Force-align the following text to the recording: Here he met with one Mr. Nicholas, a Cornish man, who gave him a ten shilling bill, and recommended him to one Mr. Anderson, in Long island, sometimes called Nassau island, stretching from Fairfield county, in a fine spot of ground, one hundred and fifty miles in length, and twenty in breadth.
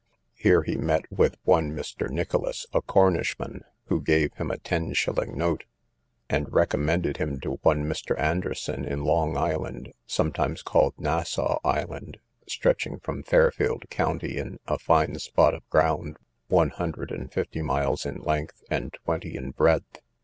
Here 0.33 0.63
he 0.63 0.77
met 0.77 1.03
with 1.11 1.37
one 1.43 1.73
Mr. 1.73 2.09
Nicholas, 2.09 2.65
a 2.73 2.81
Cornish 2.81 3.37
man, 3.37 3.61
who 3.85 4.01
gave 4.01 4.33
him 4.33 4.49
a 4.49 4.57
ten 4.57 4.93
shilling 4.93 5.37
bill, 5.37 5.59
and 6.27 6.51
recommended 6.51 7.17
him 7.17 7.39
to 7.41 7.59
one 7.61 7.83
Mr. 7.85 8.17
Anderson, 8.19 8.83
in 8.83 9.03
Long 9.03 9.37
island, 9.37 9.93
sometimes 10.07 10.63
called 10.63 10.95
Nassau 10.97 11.59
island, 11.63 12.17
stretching 12.47 12.97
from 12.97 13.21
Fairfield 13.21 13.87
county, 13.91 14.39
in 14.39 14.57
a 14.65 14.79
fine 14.79 15.19
spot 15.19 15.53
of 15.53 15.69
ground, 15.69 16.17
one 16.47 16.71
hundred 16.71 17.11
and 17.11 17.31
fifty 17.31 17.61
miles 17.61 18.03
in 18.03 18.21
length, 18.21 18.63
and 18.71 18.93
twenty 19.05 19.35
in 19.35 19.51
breadth. 19.51 20.01